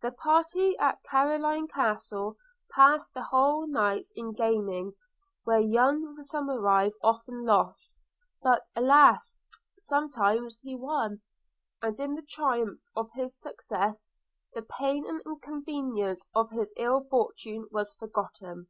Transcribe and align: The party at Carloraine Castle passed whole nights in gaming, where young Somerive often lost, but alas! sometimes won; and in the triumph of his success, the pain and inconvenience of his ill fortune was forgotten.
The 0.00 0.10
party 0.10 0.76
at 0.78 1.04
Carloraine 1.04 1.68
Castle 1.68 2.36
passed 2.74 3.16
whole 3.16 3.64
nights 3.68 4.12
in 4.16 4.32
gaming, 4.32 4.94
where 5.44 5.60
young 5.60 6.16
Somerive 6.24 6.94
often 7.00 7.44
lost, 7.44 7.96
but 8.42 8.64
alas! 8.74 9.38
sometimes 9.78 10.60
won; 10.64 11.22
and 11.80 12.00
in 12.00 12.16
the 12.16 12.22
triumph 12.28 12.82
of 12.96 13.12
his 13.12 13.38
success, 13.40 14.10
the 14.52 14.62
pain 14.62 15.06
and 15.08 15.22
inconvenience 15.24 16.26
of 16.34 16.50
his 16.50 16.74
ill 16.76 17.04
fortune 17.04 17.68
was 17.70 17.94
forgotten. 17.94 18.66